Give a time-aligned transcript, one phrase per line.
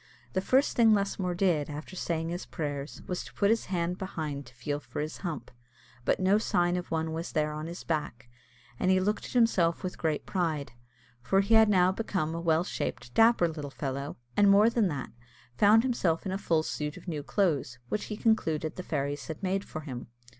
[0.33, 4.47] The first thing Lusmore did, after saying his prayers, was to put his hand behind
[4.47, 5.51] to feel for his hump,
[6.05, 8.27] but no sign of one was there on his back,
[8.79, 10.71] and he looked at himself with great pride,
[11.21, 15.11] for he had now become a well shaped dapper little fellow, and more than that,
[15.55, 19.43] found himself in a full suit of new clothes, which he concluded the fairies had
[19.43, 20.07] made for him.